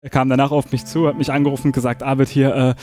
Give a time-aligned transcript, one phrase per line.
[0.00, 2.74] Er kam danach auf mich zu, hat mich angerufen und gesagt, Arvid, hier, äh,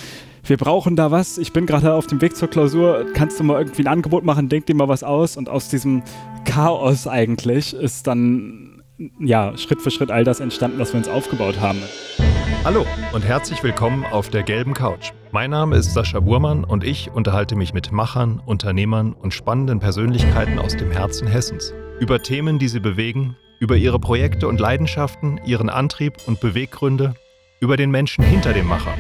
[0.43, 1.37] wir brauchen da was.
[1.37, 3.05] Ich bin gerade auf dem Weg zur Klausur.
[3.13, 4.49] Kannst du mal irgendwie ein Angebot machen?
[4.49, 5.37] Denk dir mal was aus.
[5.37, 6.03] Und aus diesem
[6.43, 8.83] Chaos eigentlich ist dann,
[9.17, 11.81] ja, Schritt für Schritt all das entstanden, was wir uns aufgebaut haben.
[12.65, 15.13] Hallo und herzlich willkommen auf der gelben Couch.
[15.31, 20.59] Mein Name ist Sascha Burmann und ich unterhalte mich mit Machern, Unternehmern und spannenden Persönlichkeiten
[20.59, 25.69] aus dem Herzen Hessens über Themen, die sie bewegen über ihre Projekte und Leidenschaften, ihren
[25.69, 27.15] Antrieb und Beweggründe,
[27.59, 28.93] über den Menschen hinter dem Macher.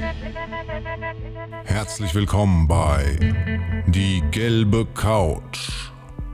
[1.65, 3.19] Herzlich willkommen bei
[3.87, 5.69] Die gelbe Couch,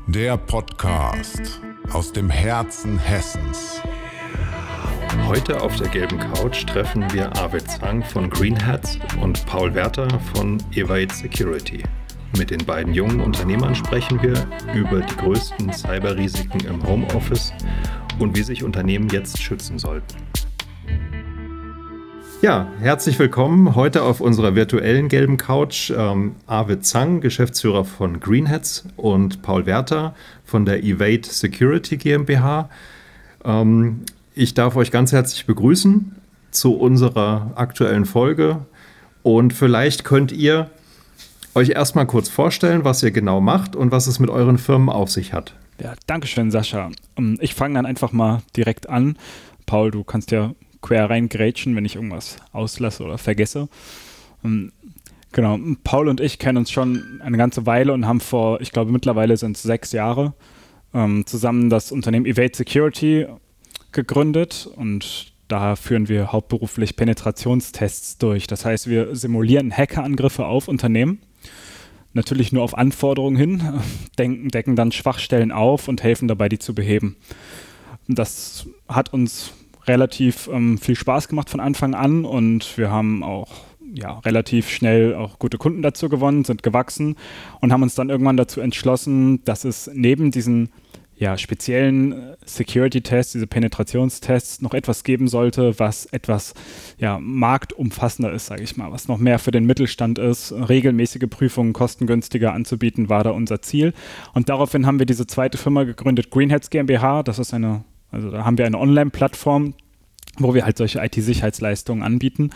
[0.07, 3.81] der Podcast aus dem Herzen Hessens.
[5.27, 10.07] Heute auf der gelben Couch treffen wir Arvid Zang von Green Hats und Paul Werther
[10.33, 11.83] von Evade Security.
[12.37, 17.53] Mit den beiden jungen Unternehmern sprechen wir über die größten Cyberrisiken im Homeoffice
[18.21, 20.15] und wie sich Unternehmen jetzt schützen sollten.
[22.41, 25.91] Ja, herzlich willkommen heute auf unserer virtuellen gelben Couch.
[25.95, 32.69] Ähm, Arvid Zang, Geschäftsführer von Greenheads und Paul Werther von der Evade Security GmbH.
[33.43, 34.01] Ähm,
[34.33, 36.15] ich darf euch ganz herzlich begrüßen
[36.49, 38.65] zu unserer aktuellen Folge
[39.23, 40.69] und vielleicht könnt ihr
[41.53, 45.11] euch erstmal kurz vorstellen, was ihr genau macht und was es mit euren Firmen auf
[45.11, 45.53] sich hat.
[45.81, 46.91] Ja, danke schön, Sascha.
[47.17, 49.17] Ähm, ich fange dann einfach mal direkt an.
[49.65, 53.67] Paul, du kannst ja quer reingrätschen, wenn ich irgendwas auslasse oder vergesse.
[54.43, 54.71] Ähm,
[55.31, 58.91] genau, Paul und ich kennen uns schon eine ganze Weile und haben vor, ich glaube
[58.91, 60.33] mittlerweile sind es sechs Jahre,
[60.93, 63.25] ähm, zusammen das Unternehmen Evade Security
[63.91, 68.45] gegründet und da führen wir hauptberuflich Penetrationstests durch.
[68.45, 71.21] Das heißt, wir simulieren Hackerangriffe auf Unternehmen
[72.13, 73.63] natürlich nur auf Anforderungen hin,
[74.17, 77.15] denken, decken dann Schwachstellen auf und helfen dabei, die zu beheben.
[78.07, 79.53] Das hat uns
[79.87, 83.49] relativ ähm, viel Spaß gemacht von Anfang an und wir haben auch
[83.93, 87.15] ja, relativ schnell auch gute Kunden dazu gewonnen, sind gewachsen
[87.59, 90.69] und haben uns dann irgendwann dazu entschlossen, dass es neben diesen
[91.21, 96.55] ja, speziellen äh, Security-Tests, diese Penetrationstests noch etwas geben sollte, was etwas
[96.97, 100.51] ja, marktumfassender ist, sage ich mal, was noch mehr für den Mittelstand ist.
[100.51, 103.93] Regelmäßige Prüfungen kostengünstiger anzubieten, war da unser Ziel.
[104.33, 107.21] Und daraufhin haben wir diese zweite Firma gegründet, Greenheads GmbH.
[107.21, 109.75] Das ist eine, also da haben wir eine Online-Plattform,
[110.39, 112.49] wo wir halt solche IT-Sicherheitsleistungen anbieten.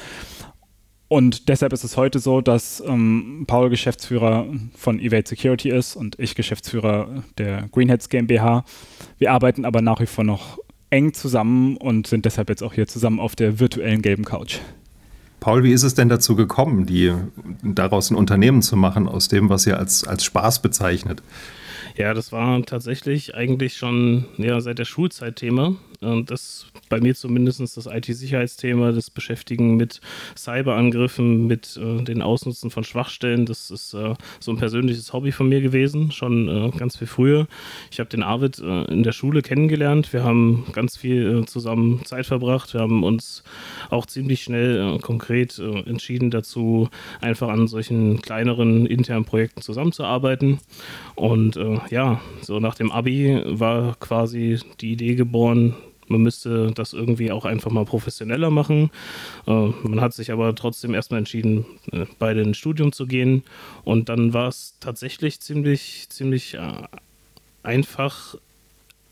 [1.08, 6.20] Und deshalb ist es heute so, dass ähm, Paul Geschäftsführer von Evade Security ist und
[6.20, 8.66] ich Geschäftsführer der Greenheads GmbH.
[9.20, 10.58] Wir arbeiten aber nach wie vor noch
[10.90, 14.60] eng zusammen und sind deshalb jetzt auch hier zusammen auf der virtuellen gelben Couch.
[15.40, 17.14] Paul, wie ist es denn dazu gekommen, die,
[17.62, 21.22] daraus ein Unternehmen zu machen, aus dem, was ihr als, als Spaß bezeichnet?
[21.98, 25.76] Ja, das war tatsächlich eigentlich schon ja, seit der Schulzeit Thema.
[26.02, 30.02] Und das bei mir zumindest das IT-Sicherheitsthema, das Beschäftigen mit
[30.38, 35.50] Cyberangriffen, mit äh, den Ausnutzen von Schwachstellen, das ist äh, so ein persönliches Hobby von
[35.50, 37.48] mir gewesen, schon äh, ganz viel früher.
[37.92, 40.14] Ich habe den Arvid äh, in der Schule kennengelernt.
[40.14, 42.74] Wir haben ganz viel äh, zusammen Zeit verbracht.
[42.74, 43.44] Wir haben uns
[43.90, 46.90] auch ziemlich schnell äh, konkret entschieden dazu,
[47.22, 50.60] einfach an solchen kleineren internen Projekten zusammenzuarbeiten.
[51.16, 51.58] Und
[51.90, 55.76] ja, so nach dem Abi war quasi die Idee geboren,
[56.08, 58.92] man müsste das irgendwie auch einfach mal professioneller machen.
[59.48, 63.44] Äh, man hat sich aber trotzdem erstmal entschieden, äh, beide ins Studium zu gehen.
[63.84, 66.84] Und dann war es tatsächlich ziemlich, ziemlich äh,
[67.64, 68.36] einfach.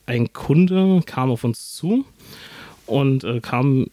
[0.05, 2.05] Ein Kunde kam auf uns zu
[2.87, 3.87] und äh, kam,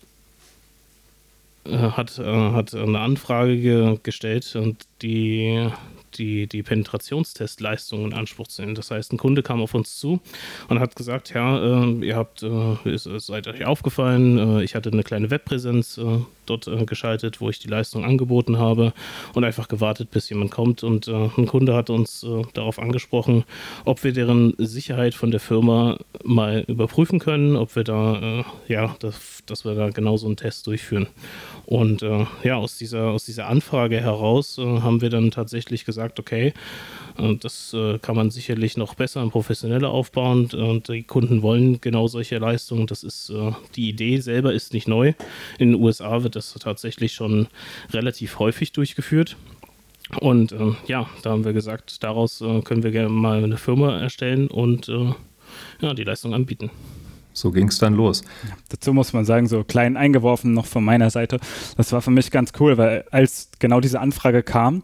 [1.65, 5.71] äh, hat, äh, hat eine Anfrage ge gestellt und die
[6.15, 8.75] die, die Penetrationstestleistung in Anspruch zu nehmen.
[8.75, 10.21] Das heißt, ein Kunde kam auf uns zu
[10.69, 14.91] und hat gesagt, ja, äh, ihr habt, äh, ist, seid euch aufgefallen, äh, ich hatte
[14.91, 18.93] eine kleine Webpräsenz äh, dort äh, geschaltet, wo ich die Leistung angeboten habe
[19.35, 20.83] und einfach gewartet, bis jemand kommt.
[20.83, 23.45] Und äh, ein Kunde hat uns darauf angesprochen,
[23.85, 29.43] ob wir deren Sicherheit von der Firma mal überprüfen können, ob wir da, ja, das,
[29.47, 31.09] dass wir da genau so einen Test durchführen.
[31.67, 36.00] Und äh, ja, aus dieser, aus dieser Anfrage heraus äh, haben wir dann tatsächlich gesagt,
[36.01, 36.53] okay,
[37.19, 41.81] äh, das äh, kann man sicherlich noch besser und professioneller aufbauen und die Kunden wollen
[41.81, 42.87] genau solche Leistungen.
[42.87, 45.13] Das ist äh, die Idee selber ist nicht neu.
[45.59, 47.49] In den USA wird das tatsächlich schon
[47.93, 49.37] relativ häufig durchgeführt.
[50.19, 54.49] Und äh, ja, da haben wir gesagt, daraus können wir gerne mal eine Firma erstellen
[54.49, 54.91] und
[55.81, 56.71] ja, die Leistung anbieten
[57.33, 58.23] so ging es dann los.
[58.49, 61.39] Ja, dazu muss man sagen, so klein eingeworfen noch von meiner Seite.
[61.77, 64.83] Das war für mich ganz cool, weil als genau diese Anfrage kam,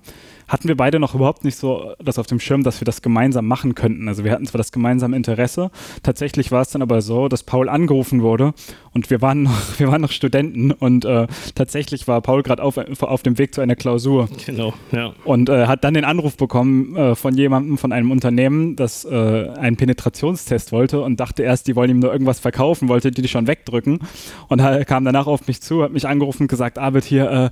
[0.49, 3.47] hatten wir beide noch überhaupt nicht so das auf dem Schirm, dass wir das gemeinsam
[3.47, 4.09] machen könnten.
[4.09, 5.71] Also wir hatten zwar das gemeinsame Interesse,
[6.03, 8.55] tatsächlich war es dann aber so, dass Paul angerufen wurde
[8.97, 12.79] und wir waren noch, wir waren noch Studenten und äh, tatsächlich war Paul gerade auf,
[12.79, 14.29] auf dem Weg zu einer Klausur.
[14.45, 15.13] Genau, ja.
[15.25, 19.51] Und äh, hat dann den Anruf bekommen äh, von jemandem, von einem Unternehmen, das äh,
[19.51, 23.47] einen Penetrationstest wollte und dachte erst, die wollen ihm nur irgendwas verkaufen, wollte die schon
[23.47, 24.01] wegdrücken
[24.49, 27.51] und kam danach auf mich zu, hat mich angerufen und gesagt, Arvid, hier, äh,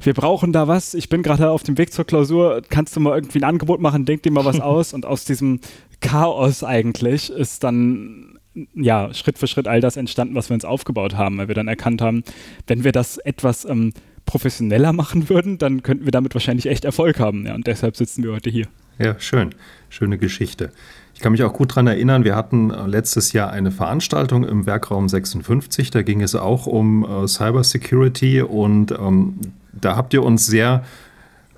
[0.00, 0.94] wir brauchen da was.
[0.94, 2.62] Ich bin gerade auf dem Weg zur Klausur.
[2.68, 4.04] Kannst du mal irgendwie ein Angebot machen?
[4.04, 4.92] Denk dir mal was aus.
[4.94, 5.60] Und aus diesem
[6.00, 8.33] Chaos eigentlich ist dann
[8.74, 11.68] ja Schritt für Schritt all das entstanden, was wir uns aufgebaut haben, weil wir dann
[11.68, 12.24] erkannt haben,
[12.66, 13.92] wenn wir das etwas ähm,
[14.26, 17.46] professioneller machen würden, dann könnten wir damit wahrscheinlich echt Erfolg haben.
[17.46, 18.66] Ja, und deshalb sitzen wir heute hier.
[18.98, 19.50] Ja, schön.
[19.88, 20.70] Schöne Geschichte.
[21.14, 24.66] Ich kann mich auch gut daran erinnern, wir hatten äh, letztes Jahr eine Veranstaltung im
[24.66, 25.90] Werkraum 56.
[25.90, 29.38] Da ging es auch um äh, Cybersecurity und ähm,
[29.72, 30.84] da habt ihr uns sehr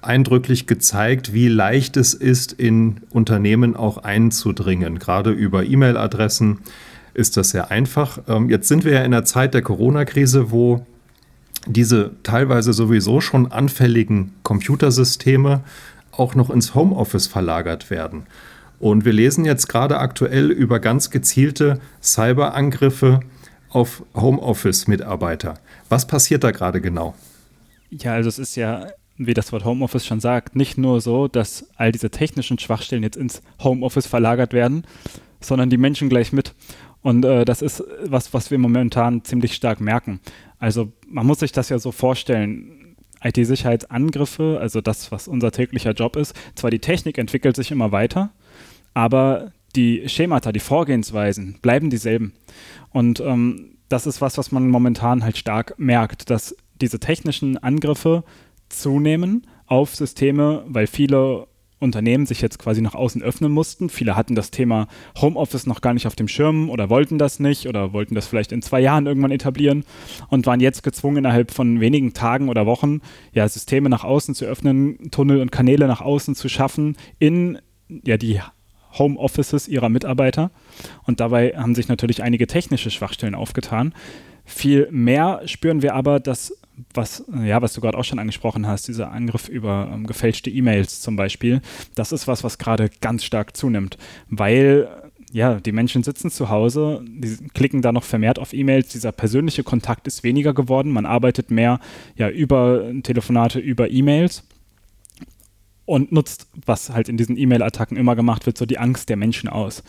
[0.06, 4.99] eindrücklich gezeigt, wie leicht es ist, in Unternehmen auch einzudringen.
[4.99, 6.58] Gerade über E-Mail-Adressen
[7.14, 8.19] ist das sehr einfach.
[8.29, 10.87] Ähm, jetzt sind wir ja in der Zeit der Corona-Krise, wo
[11.67, 15.61] diese teilweise sowieso schon anfälligen Computersysteme
[16.12, 18.26] auch noch ins Homeoffice verlagert werden.
[18.79, 23.20] Und wir lesen jetzt gerade aktuell über ganz gezielte Cyberangriffe
[23.70, 25.55] auf Homeoffice-Mitarbeiter.
[25.88, 27.14] Was passiert da gerade genau?
[27.91, 28.87] Ja, also es ist ja,
[29.18, 33.16] wie das Wort Homeoffice schon sagt, nicht nur so, dass all diese technischen Schwachstellen jetzt
[33.16, 34.84] ins Homeoffice verlagert werden,
[35.40, 36.54] sondern die Menschen gleich mit.
[37.02, 40.20] Und äh, das ist was, was wir momentan ziemlich stark merken.
[40.58, 42.96] Also man muss sich das ja so vorstellen.
[43.22, 48.30] IT-Sicherheitsangriffe, also das, was unser täglicher Job ist, zwar die Technik entwickelt sich immer weiter,
[48.92, 52.34] aber die Schemata, die Vorgehensweisen bleiben dieselben.
[52.90, 58.24] Und ähm, das ist was, was man momentan halt stark merkt, dass diese technischen Angriffe
[58.68, 61.48] zunehmen auf Systeme, weil viele
[61.78, 63.90] Unternehmen sich jetzt quasi nach außen öffnen mussten.
[63.90, 64.88] Viele hatten das Thema
[65.20, 68.52] Homeoffice noch gar nicht auf dem Schirm oder wollten das nicht oder wollten das vielleicht
[68.52, 69.84] in zwei Jahren irgendwann etablieren
[70.28, 73.00] und waren jetzt gezwungen, innerhalb von wenigen Tagen oder Wochen
[73.32, 77.58] ja, Systeme nach außen zu öffnen, Tunnel und Kanäle nach außen zu schaffen in
[77.88, 78.40] ja, die
[78.98, 80.50] Homeoffices ihrer Mitarbeiter.
[81.04, 83.92] Und dabei haben sich natürlich einige technische Schwachstellen aufgetan.
[84.46, 86.58] Viel mehr spüren wir aber, dass
[86.94, 91.00] was, ja, was du gerade auch schon angesprochen hast, dieser Angriff über ähm, gefälschte E-Mails
[91.00, 91.62] zum Beispiel,
[91.94, 93.96] das ist was, was gerade ganz stark zunimmt,
[94.28, 94.88] weil
[95.32, 99.64] ja, die Menschen sitzen zu Hause, die klicken da noch vermehrt auf E-Mails, dieser persönliche
[99.64, 101.81] Kontakt ist weniger geworden, man arbeitet mehr
[102.17, 104.44] ja, über Telefonate, über E-Mails
[105.84, 109.49] und nutzt, was halt in diesen E-Mail-Attacken immer gemacht wird, so die Angst der Menschen
[109.49, 109.82] aus.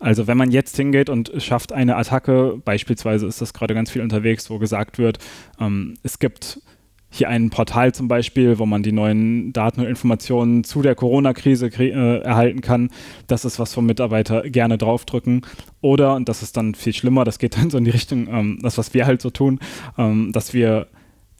[0.00, 4.02] Also wenn man jetzt hingeht und schafft eine Attacke, beispielsweise ist das gerade ganz viel
[4.02, 5.18] unterwegs, wo gesagt wird,
[5.60, 6.60] ähm, es gibt
[7.12, 11.66] hier ein Portal zum Beispiel, wo man die neuen Daten und Informationen zu der Corona-Krise
[11.66, 12.90] äh, erhalten kann.
[13.26, 15.42] Das ist was, wo Mitarbeiter gerne draufdrücken.
[15.80, 18.58] Oder, und das ist dann viel schlimmer, das geht dann so in die Richtung, ähm,
[18.62, 19.58] das, was wir halt so tun,
[19.98, 20.86] ähm, dass wir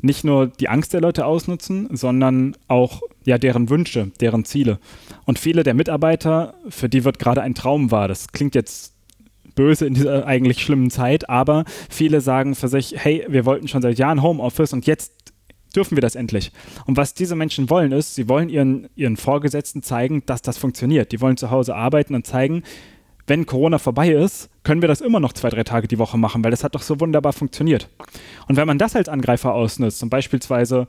[0.03, 4.79] nicht nur die Angst der Leute ausnutzen, sondern auch ja deren Wünsche, deren Ziele.
[5.25, 8.09] Und viele der Mitarbeiter, für die wird gerade ein Traum wahr.
[8.09, 8.95] Das klingt jetzt
[9.55, 13.83] böse in dieser eigentlich schlimmen Zeit, aber viele sagen für sich, hey, wir wollten schon
[13.83, 15.13] seit Jahren Homeoffice und jetzt
[15.75, 16.53] dürfen wir das endlich.
[16.87, 21.13] Und was diese Menschen wollen ist, sie wollen ihren, ihren Vorgesetzten zeigen, dass das funktioniert.
[21.13, 22.63] Die wollen zu Hause arbeiten und zeigen,
[23.31, 26.43] wenn Corona vorbei ist, können wir das immer noch zwei, drei Tage die Woche machen,
[26.43, 27.89] weil das hat doch so wunderbar funktioniert.
[28.49, 30.89] Und wenn man das als Angreifer ausnutzt und beispielsweise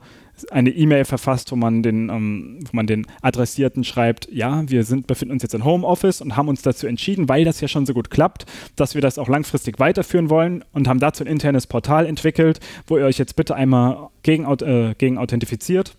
[0.50, 5.06] eine E-Mail verfasst, wo man den, ähm, wo man den Adressierten schreibt, ja, wir sind,
[5.06, 7.94] befinden uns jetzt in Homeoffice und haben uns dazu entschieden, weil das ja schon so
[7.94, 8.44] gut klappt,
[8.74, 12.58] dass wir das auch langfristig weiterführen wollen und haben dazu ein internes Portal entwickelt,
[12.88, 15.96] wo ihr euch jetzt bitte einmal gegen, äh, gegen authentifiziert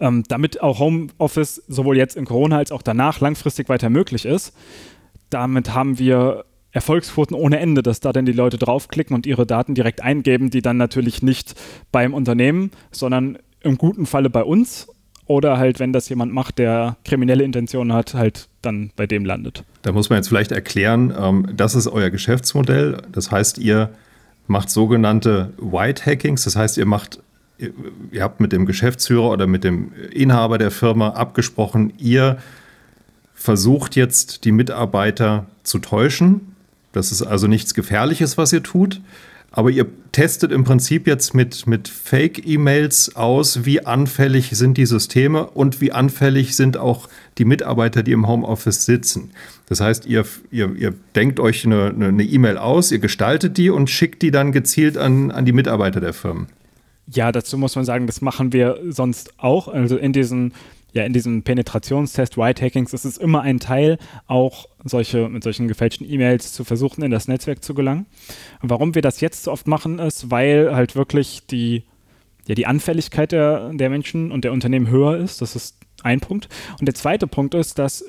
[0.00, 4.52] ähm, damit auch Homeoffice sowohl jetzt in Corona als auch danach langfristig weiter möglich ist,
[5.30, 9.74] damit haben wir Erfolgsquoten ohne Ende, dass da dann die Leute draufklicken und ihre Daten
[9.74, 11.54] direkt eingeben, die dann natürlich nicht
[11.90, 14.88] beim Unternehmen, sondern im guten Falle bei uns
[15.26, 19.64] oder halt, wenn das jemand macht, der kriminelle Intentionen hat, halt dann bei dem landet.
[19.82, 22.98] Da muss man jetzt vielleicht erklären, ähm, das ist euer Geschäftsmodell.
[23.10, 23.90] Das heißt, ihr
[24.46, 26.44] macht sogenannte White Hackings.
[26.44, 27.20] Das heißt, ihr macht,
[27.58, 32.38] ihr habt mit dem Geschäftsführer oder mit dem Inhaber der Firma abgesprochen, ihr
[33.46, 36.56] versucht jetzt die Mitarbeiter zu täuschen.
[36.90, 39.00] Das ist also nichts Gefährliches, was ihr tut.
[39.52, 45.46] Aber ihr testet im Prinzip jetzt mit, mit Fake-E-Mails aus, wie anfällig sind die Systeme
[45.46, 49.30] und wie anfällig sind auch die Mitarbeiter, die im Homeoffice sitzen.
[49.68, 54.22] Das heißt, ihr, ihr, ihr denkt euch eine E-Mail aus, ihr gestaltet die und schickt
[54.22, 56.48] die dann gezielt an, an die Mitarbeiter der Firmen.
[57.08, 59.68] Ja, dazu muss man sagen, das machen wir sonst auch.
[59.68, 60.52] Also in diesen
[60.96, 65.68] ja in diesem Penetrationstest White Hackings ist es immer ein Teil, auch solche mit solchen
[65.68, 68.06] gefälschten E-Mails zu versuchen, in das Netzwerk zu gelangen.
[68.62, 71.84] Warum wir das jetzt so oft machen, ist, weil halt wirklich die
[72.46, 75.42] ja, die Anfälligkeit der, der Menschen und der Unternehmen höher ist.
[75.42, 76.48] Das ist ein Punkt.
[76.78, 78.04] Und der zweite Punkt ist, dass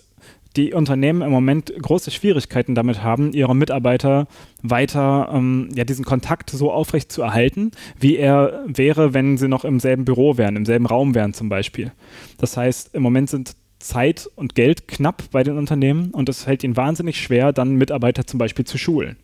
[0.57, 4.27] die Unternehmen im Moment große Schwierigkeiten damit haben, ihre Mitarbeiter
[4.61, 9.63] weiter ähm, ja, diesen Kontakt so aufrecht zu erhalten, wie er wäre, wenn sie noch
[9.63, 11.91] im selben Büro wären, im selben Raum wären zum Beispiel.
[12.37, 16.63] Das heißt, im Moment sind Zeit und Geld knapp bei den Unternehmen und es fällt
[16.63, 19.17] ihnen wahnsinnig schwer, dann Mitarbeiter zum Beispiel zu schulen.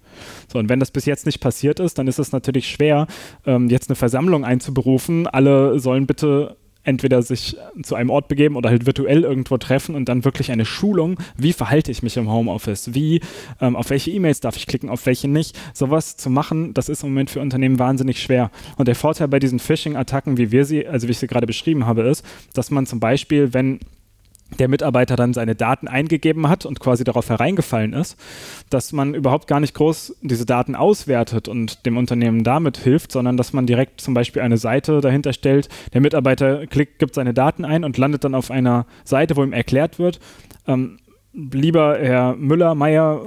[0.52, 3.08] So, und wenn das bis jetzt nicht passiert ist, dann ist es natürlich schwer,
[3.46, 5.26] ähm, jetzt eine Versammlung einzuberufen.
[5.26, 10.10] Alle sollen bitte entweder sich zu einem Ort begeben oder halt virtuell irgendwo treffen und
[10.10, 13.22] dann wirklich eine Schulung, wie verhalte ich mich im Homeoffice, wie,
[13.62, 15.58] ähm, auf welche E-Mails darf ich klicken, auf welche nicht.
[15.74, 18.52] Sowas zu machen, das ist im Moment für Unternehmen wahnsinnig schwer.
[18.78, 21.86] Und der Vorteil bei diesen Phishing-Attacken, wie wir sie, also wie ich sie gerade beschrieben
[21.86, 23.80] habe, ist, dass man zum Beispiel, wenn
[24.60, 28.18] der Mitarbeiter dann seine Daten eingegeben hat und quasi darauf hereingefallen ist,
[28.70, 33.38] dass man überhaupt gar nicht groß diese Daten auswertet und dem Unternehmen damit hilft, sondern
[33.38, 35.70] dass man direkt zum Beispiel eine Seite dahinter stellt.
[35.94, 39.54] Der Mitarbeiter klickt, gibt seine Daten ein und landet dann auf einer Seite, wo ihm
[39.54, 40.20] erklärt wird,
[40.68, 41.00] ähm,
[41.34, 43.22] lieber Herr Müller, Meier,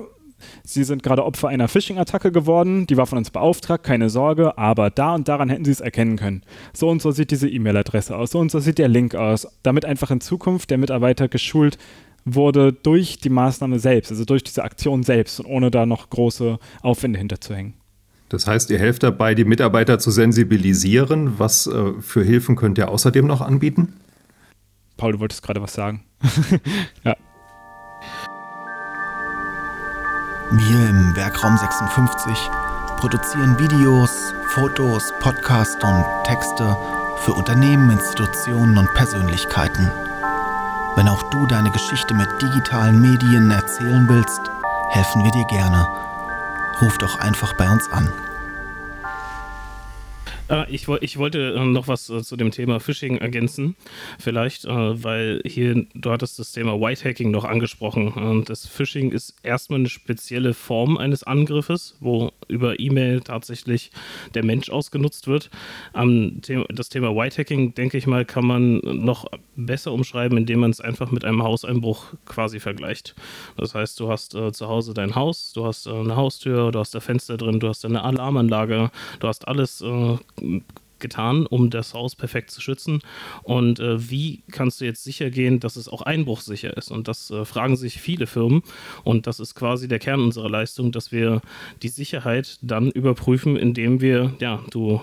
[0.64, 4.90] Sie sind gerade Opfer einer Phishing-Attacke geworden, die war von uns beauftragt, keine Sorge, aber
[4.90, 6.42] da und daran hätten Sie es erkennen können.
[6.72, 9.84] So und so sieht diese E-Mail-Adresse aus, so und so sieht der Link aus, damit
[9.84, 11.78] einfach in Zukunft der Mitarbeiter geschult
[12.26, 16.58] wurde durch die Maßnahme selbst, also durch diese Aktion selbst und ohne da noch große
[16.82, 17.74] Aufwände hinterzuhängen.
[18.28, 21.38] Das heißt, ihr helft dabei, die Mitarbeiter zu sensibilisieren.
[21.38, 23.94] Was äh, für Hilfen könnt ihr außerdem noch anbieten?
[24.96, 26.02] Paul, du wolltest gerade was sagen.
[27.04, 27.16] ja.
[30.50, 32.50] Wir im Werkraum 56
[32.98, 36.76] produzieren Videos, Fotos, Podcasts und Texte
[37.18, 39.90] für Unternehmen, Institutionen und Persönlichkeiten.
[40.94, 44.40] Wenn auch du deine Geschichte mit digitalen Medien erzählen willst,
[44.90, 45.88] helfen wir dir gerne.
[46.80, 48.12] Ruf doch einfach bei uns an.
[50.48, 53.76] Äh, ich, ich, wollte äh, noch was äh, zu dem Thema Phishing ergänzen.
[54.18, 58.44] Vielleicht, weil hier, du hattest das Thema Whitehacking noch angesprochen.
[58.46, 63.90] das Phishing ist erstmal eine spezielle Form eines Angriffes, wo über E-Mail tatsächlich
[64.34, 65.50] der Mensch ausgenutzt wird.
[65.92, 69.26] das Thema Whitehacking, denke ich mal, kann man noch
[69.56, 73.14] besser umschreiben, indem man es einfach mit einem Hauseinbruch quasi vergleicht.
[73.56, 77.00] Das heißt, du hast zu Hause dein Haus, du hast eine Haustür, du hast da
[77.00, 79.82] Fenster drin, du hast eine Alarmanlage, du hast alles
[80.42, 80.85] 嗯。
[80.98, 83.00] Getan, um das Haus perfekt zu schützen?
[83.42, 86.90] Und äh, wie kannst du jetzt sicher gehen, dass es auch einbruchsicher ist?
[86.90, 88.62] Und das äh, fragen sich viele Firmen.
[89.04, 91.40] Und das ist quasi der Kern unserer Leistung, dass wir
[91.82, 95.00] die Sicherheit dann überprüfen, indem wir, ja, du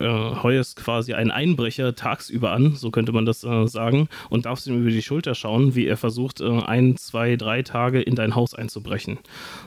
[0.00, 4.66] äh, heuerst quasi einen Einbrecher tagsüber an, so könnte man das äh, sagen, und darfst
[4.66, 8.34] ihm über die Schulter schauen, wie er versucht, äh, ein, zwei, drei Tage in dein
[8.34, 9.18] Haus einzubrechen.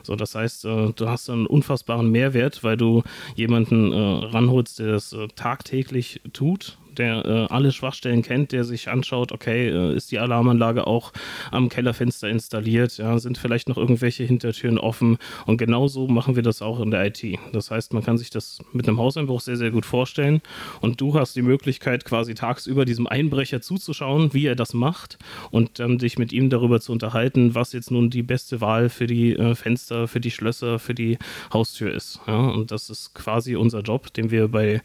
[0.02, 3.02] So, das heißt, äh, du hast einen unfassbaren Mehrwert, weil du
[3.34, 9.68] jemanden ranholst, der das tagtäglich tut der äh, alle Schwachstellen kennt, der sich anschaut, okay,
[9.68, 11.12] äh, ist die Alarmanlage auch
[11.50, 16.62] am Kellerfenster installiert, ja, sind vielleicht noch irgendwelche Hintertüren offen und genauso machen wir das
[16.62, 17.22] auch in der IT.
[17.52, 20.40] Das heißt, man kann sich das mit einem Hauseinbruch sehr, sehr gut vorstellen
[20.80, 25.18] und du hast die Möglichkeit, quasi tagsüber diesem Einbrecher zuzuschauen, wie er das macht
[25.50, 29.06] und dann dich mit ihm darüber zu unterhalten, was jetzt nun die beste Wahl für
[29.06, 31.18] die äh, Fenster, für die Schlösser, für die
[31.52, 32.20] Haustür ist.
[32.26, 34.82] Ja, und das ist quasi unser Job, den wir bei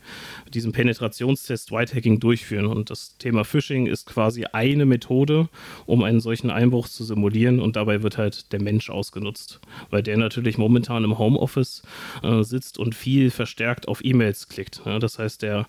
[0.53, 2.65] diesem Penetrationstest Whitehead Hacking durchführen.
[2.65, 5.49] Und das Thema Phishing ist quasi eine Methode,
[5.85, 7.59] um einen solchen Einbruch zu simulieren.
[7.59, 11.83] Und dabei wird halt der Mensch ausgenutzt, weil der natürlich momentan im Homeoffice
[12.23, 14.81] äh, sitzt und viel verstärkt auf E-Mails klickt.
[14.85, 15.67] Ja, das heißt, der,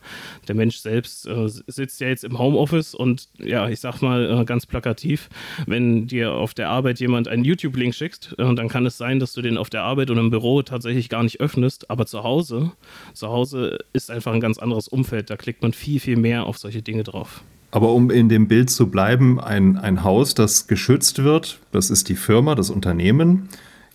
[0.48, 4.44] der Mensch selbst äh, sitzt ja jetzt im Homeoffice und ja, ich sag mal äh,
[4.44, 5.28] ganz plakativ,
[5.66, 9.34] wenn dir auf der Arbeit jemand einen YouTube-Link schickt, äh, dann kann es sein, dass
[9.34, 12.72] du den auf der Arbeit oder im Büro tatsächlich gar nicht öffnest, aber zu Hause,
[13.12, 15.28] zu Hause ist einfach ein ganz anderes Umfeld.
[15.30, 17.42] Da klickt man viel, viel mehr auf solche Dinge drauf.
[17.70, 22.08] Aber um in dem Bild zu bleiben, ein, ein Haus, das geschützt wird, das ist
[22.08, 23.48] die Firma, das Unternehmen.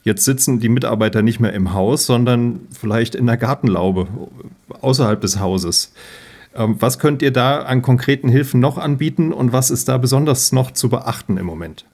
[0.04, 4.08] Jetzt sitzen die Mitarbeiter nicht mehr im Haus, sondern vielleicht in der Gartenlaube
[4.82, 5.94] außerhalb des Hauses.
[6.56, 10.52] Ähm, was könnt ihr da an konkreten Hilfen noch anbieten und was ist da besonders
[10.52, 11.86] noch zu beachten im Moment?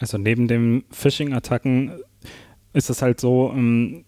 [0.00, 1.92] Also neben den Phishing-Attacken
[2.72, 4.04] ist es halt so, ähm,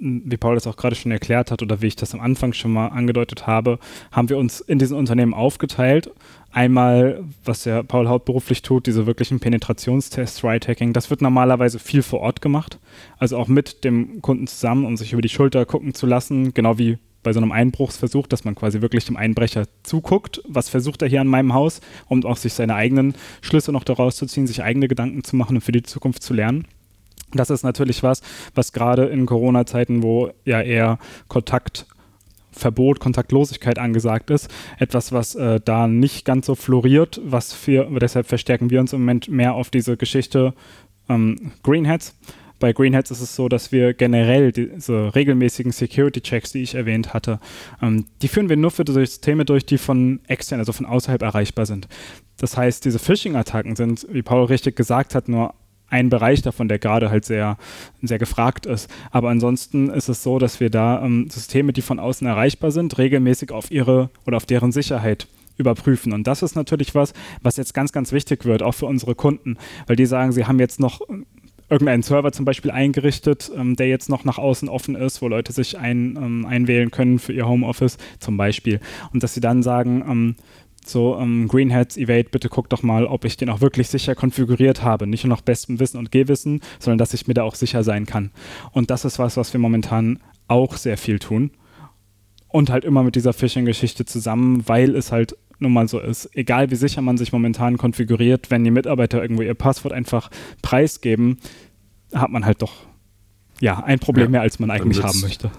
[0.00, 2.72] wie Paul das auch gerade schon erklärt hat oder wie ich das am Anfang schon
[2.72, 3.78] mal angedeutet habe,
[4.12, 6.10] haben wir uns in diesen Unternehmen aufgeteilt.
[6.52, 12.20] Einmal, was der Paul hauptberuflich tut, diese wirklichen Penetrationstests, Right-Hacking, das wird normalerweise viel vor
[12.20, 12.78] Ort gemacht.
[13.18, 16.78] Also auch mit dem Kunden zusammen, um sich über die Schulter gucken zu lassen, genau
[16.78, 21.08] wie bei so einem Einbruchsversuch, dass man quasi wirklich dem Einbrecher zuguckt, was versucht er
[21.08, 24.62] hier an meinem Haus, um auch sich seine eigenen Schlüsse noch daraus zu ziehen, sich
[24.62, 26.68] eigene Gedanken zu machen und für die Zukunft zu lernen.
[27.34, 28.22] Das ist natürlich was,
[28.54, 30.98] was gerade in Corona-Zeiten, wo ja eher
[31.28, 34.48] Kontaktverbot, Kontaktlosigkeit angesagt ist,
[34.78, 39.00] etwas, was äh, da nicht ganz so floriert, was wir, deshalb verstärken wir uns im
[39.00, 40.54] Moment mehr auf diese Geschichte
[41.08, 42.14] ähm, Greenheads.
[42.60, 47.40] Bei Greenheads ist es so, dass wir generell diese regelmäßigen Security-Checks, die ich erwähnt hatte,
[47.82, 51.66] ähm, die führen wir nur für Systeme durch, die von extern, also von außerhalb erreichbar
[51.66, 51.88] sind.
[52.38, 55.54] Das heißt, diese Phishing-Attacken sind, wie Paul richtig gesagt hat, nur
[55.94, 57.56] ein Bereich davon, der gerade halt sehr,
[58.02, 58.90] sehr gefragt ist.
[59.12, 62.98] Aber ansonsten ist es so, dass wir da ähm, Systeme, die von außen erreichbar sind,
[62.98, 66.12] regelmäßig auf ihre oder auf deren Sicherheit überprüfen.
[66.12, 69.56] Und das ist natürlich was, was jetzt ganz, ganz wichtig wird, auch für unsere Kunden,
[69.86, 71.00] weil die sagen, sie haben jetzt noch
[71.70, 75.52] irgendeinen Server zum Beispiel eingerichtet, ähm, der jetzt noch nach außen offen ist, wo Leute
[75.52, 78.80] sich ein, ähm, einwählen können für ihr Homeoffice zum Beispiel.
[79.12, 80.36] Und dass sie dann sagen, ähm,
[80.88, 84.82] so, ähm, Greenheads Evade, bitte guck doch mal, ob ich den auch wirklich sicher konfiguriert
[84.82, 85.06] habe.
[85.06, 88.06] Nicht nur nach bestem Wissen und Gehwissen, sondern dass ich mir da auch sicher sein
[88.06, 88.30] kann.
[88.72, 91.50] Und das ist was, was wir momentan auch sehr viel tun.
[92.48, 96.30] Und halt immer mit dieser Phishing-Geschichte zusammen, weil es halt nun mal so ist.
[96.34, 100.30] Egal wie sicher man sich momentan konfiguriert, wenn die Mitarbeiter irgendwo ihr Passwort einfach
[100.62, 101.38] preisgeben,
[102.12, 102.86] hat man halt doch
[103.60, 105.50] ja ein Problem ja, mehr, als man eigentlich haben möchte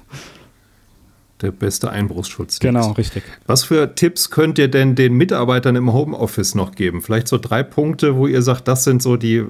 [1.42, 2.60] der beste Einbruchsschutz.
[2.60, 3.24] Genau, richtig.
[3.46, 7.02] Was für Tipps könnt ihr denn den Mitarbeitern im Homeoffice noch geben?
[7.02, 9.44] Vielleicht so drei Punkte, wo ihr sagt, das sind so die,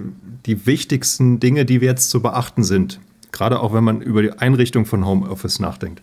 [0.46, 3.00] die wichtigsten Dinge, die wir jetzt zu beachten sind.
[3.32, 6.02] Gerade auch wenn man über die Einrichtung von Homeoffice nachdenkt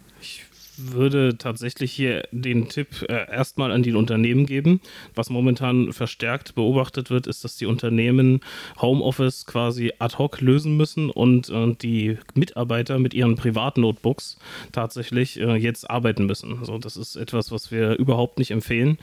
[0.76, 4.80] würde tatsächlich hier den Tipp äh, erstmal an die Unternehmen geben.
[5.14, 8.40] Was momentan verstärkt beobachtet wird, ist, dass die Unternehmen
[8.80, 14.38] Homeoffice quasi ad hoc lösen müssen und äh, die Mitarbeiter mit ihren Privatnotebooks
[14.72, 16.58] tatsächlich äh, jetzt arbeiten müssen.
[16.60, 18.98] Also das ist etwas, was wir überhaupt nicht empfehlen,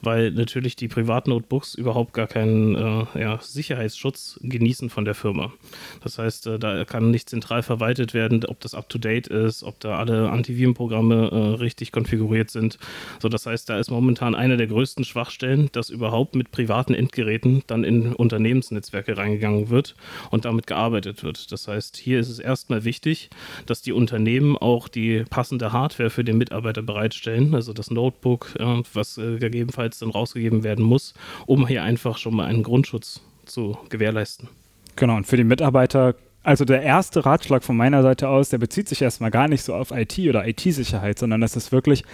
[0.00, 5.52] weil natürlich die Privatnotebooks überhaupt gar keinen äh, ja, Sicherheitsschutz genießen von der Firma.
[6.02, 9.98] Das heißt, äh, da kann nicht zentral verwaltet werden, ob das up-to-date ist, ob da
[9.98, 12.78] alle Antivirenprogramme äh, richtig konfiguriert sind.
[13.20, 17.62] So, das heißt, da ist momentan eine der größten Schwachstellen, dass überhaupt mit privaten Endgeräten
[17.66, 19.94] dann in Unternehmensnetzwerke reingegangen wird
[20.30, 21.52] und damit gearbeitet wird.
[21.52, 23.30] Das heißt, hier ist es erstmal wichtig,
[23.66, 28.82] dass die Unternehmen auch die passende Hardware für den Mitarbeiter bereitstellen, also das Notebook, äh,
[28.92, 31.14] was äh, gegebenenfalls dann rausgegeben werden muss,
[31.46, 34.48] um hier einfach schon mal einen Grundschutz zu gewährleisten.
[34.96, 38.88] Genau, und für die Mitarbeiter also der erste Ratschlag von meiner Seite aus, der bezieht
[38.88, 42.04] sich erstmal gar nicht so auf IT oder IT-Sicherheit, sondern das ist wirklich,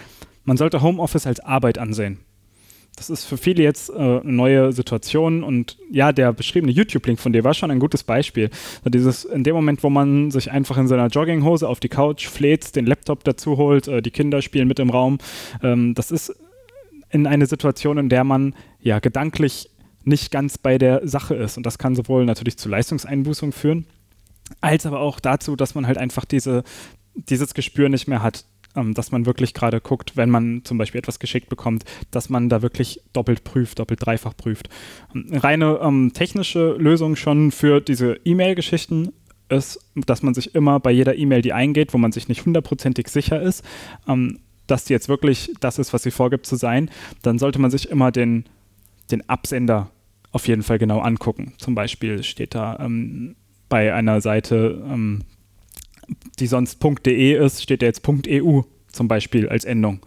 [0.43, 2.19] man sollte Homeoffice als Arbeit ansehen.
[2.95, 7.31] Das ist für viele jetzt äh, eine neue Situation und ja, der beschriebene YouTube-Link von
[7.31, 8.49] dir war schon ein gutes Beispiel.
[8.79, 12.27] Also dieses, in dem Moment, wo man sich einfach in seiner Jogginghose auf die Couch
[12.27, 15.17] fläht, den Laptop dazu holt, äh, die Kinder spielen mit im Raum,
[15.63, 16.35] ähm, das ist
[17.09, 19.69] in eine Situation, in der man ja gedanklich
[20.03, 21.57] nicht ganz bei der Sache ist.
[21.57, 23.85] Und das kann sowohl natürlich zu Leistungseinbußungen führen,
[24.61, 26.63] als aber auch dazu, dass man halt einfach diese,
[27.13, 30.99] dieses Gespür nicht mehr hat, ähm, dass man wirklich gerade guckt, wenn man zum Beispiel
[30.99, 34.69] etwas geschickt bekommt, dass man da wirklich doppelt prüft, doppelt dreifach prüft.
[35.15, 39.11] Ähm, reine ähm, technische Lösung schon für diese E-Mail-Geschichten
[39.49, 43.07] ist, dass man sich immer bei jeder E-Mail, die eingeht, wo man sich nicht hundertprozentig
[43.07, 43.63] sicher ist,
[44.07, 46.91] ähm, dass die jetzt wirklich das ist, was sie vorgibt zu sein,
[47.23, 48.45] dann sollte man sich immer den,
[49.09, 49.89] den Absender
[50.31, 51.53] auf jeden Fall genau angucken.
[51.57, 53.35] Zum Beispiel steht da ähm,
[53.69, 55.23] bei einer Seite, ähm,
[56.39, 59.99] die sonst .de ist, steht da jetzt .eu zum Beispiel als Endung.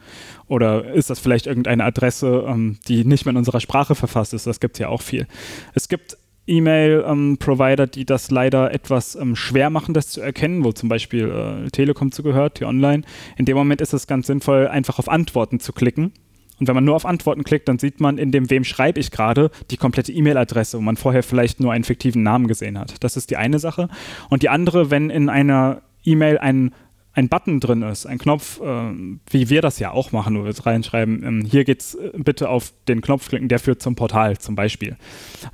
[0.49, 4.47] Oder ist das vielleicht irgendeine Adresse, ähm, die nicht mehr in unserer Sprache verfasst ist?
[4.47, 5.27] Das gibt es ja auch viel.
[5.75, 10.73] Es gibt E-Mail-Provider, ähm, die das leider etwas ähm, schwer machen, das zu erkennen, wo
[10.73, 13.05] zum Beispiel äh, Telekom zugehört, die online.
[13.37, 16.13] In dem Moment ist es ganz sinnvoll, einfach auf Antworten zu klicken
[16.61, 19.11] und wenn man nur auf Antworten klickt, dann sieht man in dem Wem schreibe ich
[19.11, 23.03] gerade die komplette E-Mail-Adresse, wo man vorher vielleicht nur einen fiktiven Namen gesehen hat.
[23.03, 23.89] Das ist die eine Sache.
[24.31, 26.73] Und die andere, wenn in einer E-Mail ein
[27.15, 28.93] ein Button drin ist, ein Knopf, äh,
[29.31, 32.49] wie wir das ja auch machen, wo wir jetzt reinschreiben, ähm, hier geht's äh, bitte
[32.49, 34.97] auf den Knopf klicken, der führt zum Portal zum Beispiel.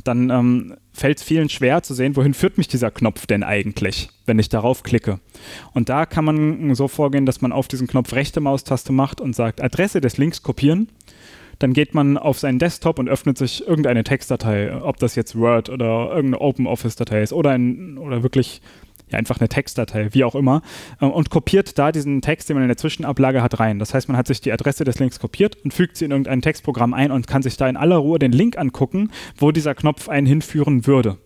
[0.05, 4.11] Dann ähm, fällt es vielen schwer zu sehen, wohin führt mich dieser Knopf denn eigentlich,
[4.27, 5.19] wenn ich darauf klicke.
[5.73, 9.35] Und da kann man so vorgehen, dass man auf diesen Knopf rechte Maustaste macht und
[9.35, 10.89] sagt Adresse des Links kopieren.
[11.59, 15.71] Dann geht man auf seinen Desktop und öffnet sich irgendeine Textdatei, ob das jetzt Word
[15.71, 18.61] oder irgendeine OpenOffice-Datei ist oder, ein, oder wirklich
[19.11, 20.63] ja, einfach eine Textdatei, wie auch immer,
[21.01, 23.79] äh, und kopiert da diesen Text, den man in der Zwischenablage hat, rein.
[23.79, 26.43] Das heißt, man hat sich die Adresse des Links kopiert und fügt sie in irgendein
[26.43, 30.09] Textprogramm ein und kann sich da in aller Ruhe den Link angucken, wo dieser Knopf
[30.09, 31.19] einen hinführen würde.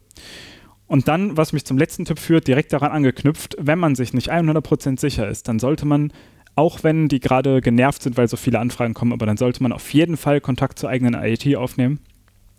[0.86, 4.30] Und dann, was mich zum letzten Tipp führt, direkt daran angeknüpft, wenn man sich nicht
[4.30, 6.12] 100% sicher ist, dann sollte man
[6.54, 9.72] auch wenn die gerade genervt sind, weil so viele Anfragen kommen, aber dann sollte man
[9.72, 12.00] auf jeden Fall Kontakt zur eigenen IT aufnehmen.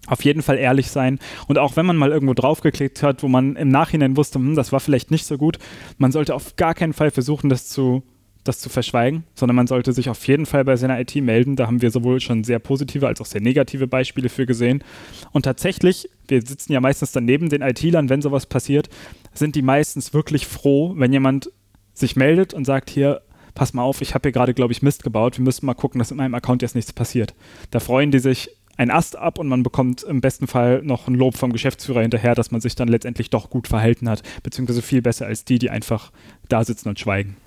[0.08, 1.20] Auf jeden Fall ehrlich sein.
[1.48, 4.72] Und auch wenn man mal irgendwo draufgeklickt hat, wo man im Nachhinein wusste, hm, das
[4.72, 5.60] war vielleicht nicht so gut,
[5.98, 8.04] man sollte auf gar keinen Fall versuchen, das zu,
[8.44, 11.56] das zu verschweigen, sondern man sollte sich auf jeden Fall bei seiner IT melden.
[11.56, 14.84] Da haben wir sowohl schon sehr positive als auch sehr negative Beispiele für gesehen.
[15.32, 18.90] Und tatsächlich, wir sitzen ja meistens daneben den IT-Lern, wenn sowas passiert,
[19.34, 21.50] sind die meistens wirklich froh, wenn jemand
[21.94, 23.22] sich meldet und sagt, hier,
[23.56, 26.00] pass mal auf, ich habe hier gerade, glaube ich, Mist gebaut, wir müssen mal gucken,
[26.00, 27.34] dass in meinem Account jetzt nichts passiert.
[27.72, 31.16] Da freuen die sich ein Ast ab und man bekommt im besten Fall noch ein
[31.16, 35.02] Lob vom Geschäftsführer hinterher, dass man sich dann letztendlich doch gut verhalten hat, beziehungsweise viel
[35.02, 36.12] besser als die, die einfach
[36.50, 37.38] da sitzen und schweigen.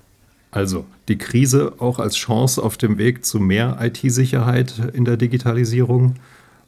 [0.51, 6.15] Also die Krise auch als Chance auf dem Weg zu mehr IT-Sicherheit in der Digitalisierung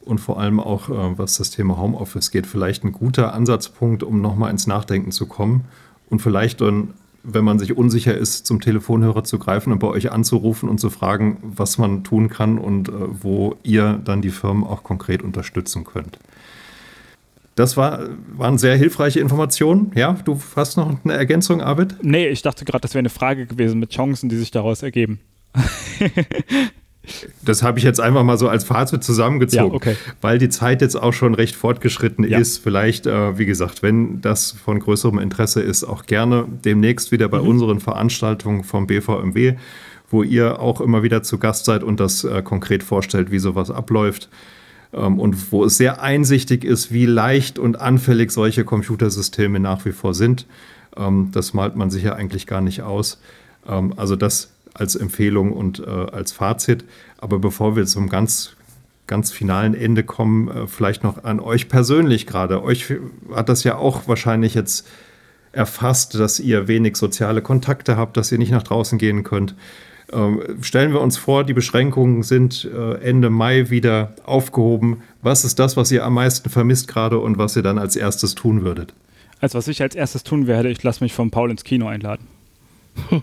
[0.02, 4.20] und vor allem auch, äh, was das Thema Homeoffice geht, vielleicht ein guter Ansatzpunkt, um
[4.20, 5.64] nochmal ins Nachdenken zu kommen
[6.08, 10.12] und vielleicht dann wenn man sich unsicher ist, zum Telefonhörer zu greifen und bei euch
[10.12, 14.64] anzurufen und zu fragen, was man tun kann und äh, wo ihr dann die Firmen
[14.64, 16.18] auch konkret unterstützen könnt.
[17.56, 19.92] Das war, waren sehr hilfreiche Informationen.
[19.94, 21.96] Ja, du hast noch eine Ergänzung, Arvid?
[22.02, 25.20] Nee, ich dachte gerade, das wäre eine Frage gewesen mit Chancen, die sich daraus ergeben.
[27.44, 29.96] Das habe ich jetzt einfach mal so als Fazit zusammengezogen, ja, okay.
[30.20, 32.38] weil die Zeit jetzt auch schon recht fortgeschritten ja.
[32.38, 32.58] ist.
[32.58, 37.40] Vielleicht, äh, wie gesagt, wenn das von größerem Interesse ist, auch gerne demnächst wieder bei
[37.40, 37.48] mhm.
[37.48, 39.54] unseren Veranstaltungen vom BVMW,
[40.10, 43.70] wo ihr auch immer wieder zu Gast seid und das äh, konkret vorstellt, wie sowas
[43.70, 44.28] abläuft.
[44.92, 49.92] Ähm, und wo es sehr einsichtig ist, wie leicht und anfällig solche Computersysteme nach wie
[49.92, 50.46] vor sind.
[50.96, 53.20] Ähm, das malt man sich ja eigentlich gar nicht aus.
[53.66, 56.84] Ähm, also das als Empfehlung und äh, als Fazit.
[57.18, 58.56] Aber bevor wir zum ganz,
[59.06, 62.62] ganz finalen Ende kommen, äh, vielleicht noch an euch persönlich gerade.
[62.62, 62.94] Euch
[63.34, 64.86] hat das ja auch wahrscheinlich jetzt
[65.52, 69.54] erfasst, dass ihr wenig soziale Kontakte habt, dass ihr nicht nach draußen gehen könnt.
[70.12, 75.02] Ähm, stellen wir uns vor, die Beschränkungen sind äh, Ende Mai wieder aufgehoben.
[75.22, 78.34] Was ist das, was ihr am meisten vermisst gerade und was ihr dann als erstes
[78.34, 78.92] tun würdet?
[79.40, 82.26] Also was ich als erstes tun werde, ich lasse mich von Paul ins Kino einladen.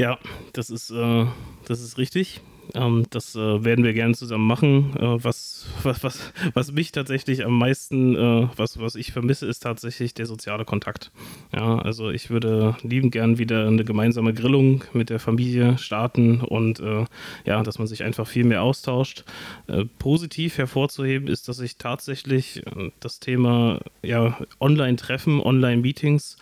[0.00, 0.18] ja,
[0.54, 1.26] das ist, äh,
[1.66, 2.40] das ist richtig.
[2.74, 4.96] Ähm, das äh, werden wir gerne zusammen machen.
[4.96, 9.60] Äh, was, was, was, was mich tatsächlich am meisten, äh, was, was ich vermisse, ist
[9.60, 11.10] tatsächlich der soziale Kontakt.
[11.54, 16.80] Ja, also ich würde lieben gern wieder eine gemeinsame Grillung mit der Familie starten und
[16.80, 17.04] äh,
[17.44, 19.24] ja, dass man sich einfach viel mehr austauscht.
[19.66, 26.36] Äh, positiv hervorzuheben ist, dass ich tatsächlich äh, das Thema ja, Online-Treffen, Online-Meetings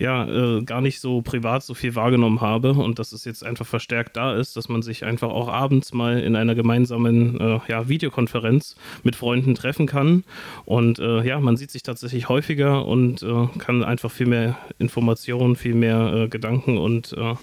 [0.00, 3.66] ja äh, gar nicht so privat so viel wahrgenommen habe und dass es jetzt einfach
[3.66, 7.88] verstärkt da ist, dass man sich einfach auch abends mal in einer gemeinsamen äh, ja,
[7.88, 8.49] Videokonferenz
[9.02, 10.24] mit Freunden treffen kann
[10.64, 15.56] und äh, ja, man sieht sich tatsächlich häufiger und äh, kann einfach viel mehr Informationen,
[15.56, 17.34] viel mehr äh, Gedanken und äh,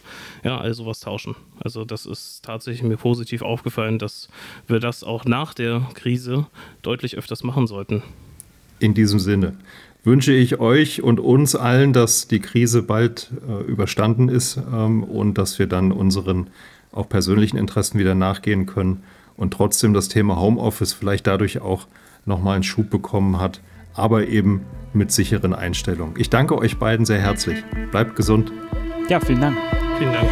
[0.44, 1.36] ja, all sowas tauschen.
[1.60, 4.30] Also das ist tatsächlich mir positiv aufgefallen, dass
[4.68, 6.48] wir das auch nach der Krise
[6.82, 8.04] deutlich öfters machen sollten.
[8.80, 9.58] In diesem Sinne
[10.04, 15.38] wünsche ich euch und uns allen, dass die Krise bald äh, überstanden ist ähm, und
[15.38, 16.48] dass wir dann unseren
[16.92, 19.04] auch persönlichen Interessen wieder nachgehen können
[19.38, 21.88] und trotzdem das Thema Homeoffice vielleicht dadurch auch
[22.26, 23.62] nochmal einen Schub bekommen hat,
[23.94, 26.16] aber eben mit sicheren Einstellungen.
[26.18, 27.64] Ich danke euch beiden sehr herzlich.
[27.92, 28.52] Bleibt gesund.
[29.08, 29.58] Ja, vielen Dank.
[29.98, 30.30] Vielen Dank.